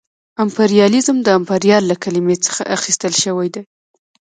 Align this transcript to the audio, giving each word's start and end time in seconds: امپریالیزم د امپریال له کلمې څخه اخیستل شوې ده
امپریالیزم 0.45 1.17
د 1.23 1.27
امپریال 1.39 1.83
له 1.91 1.95
کلمې 2.03 2.35
څخه 2.45 2.61
اخیستل 2.77 3.13
شوې 3.23 3.47
ده 3.53 3.61